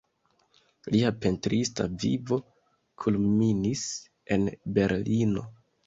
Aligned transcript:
Lia 0.95 1.11
pentrista 1.25 1.87
vivo 2.05 2.41
kulminis 3.05 3.87
en 4.37 4.53
Berlino. 4.77 5.51